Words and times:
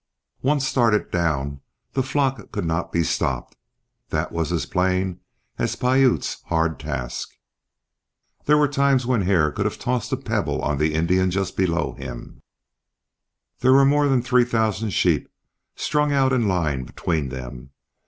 Once 0.41 0.65
started 0.67 1.11
down 1.11 1.61
the 1.93 2.01
flock 2.01 2.51
could 2.51 2.65
not 2.65 2.91
be 2.91 3.03
stopped, 3.03 3.55
that 4.09 4.31
was 4.31 4.51
as 4.51 4.65
plain 4.65 5.19
as 5.59 5.75
Piute's 5.75 6.41
hard 6.47 6.79
task. 6.79 7.29
There 8.45 8.57
were 8.57 8.67
times 8.67 9.05
when 9.05 9.21
Hare 9.21 9.51
could 9.51 9.65
have 9.65 9.77
tossed 9.77 10.11
a 10.11 10.17
pebble 10.17 10.59
on 10.63 10.79
the 10.79 10.95
Indian 10.95 11.29
just 11.29 11.55
below 11.55 11.91
him, 11.93 12.37
yet 12.37 12.43
there 13.59 13.73
were 13.73 13.85
more 13.85 14.07
than 14.07 14.23
three 14.23 14.43
thousand 14.43 14.89
sheep, 14.89 15.29
strung 15.75 16.11
out 16.11 16.33
in 16.33 16.47
line 16.47 16.83
between 16.83 17.29
them. 17.29 17.69